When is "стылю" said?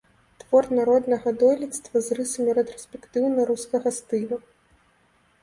4.01-4.43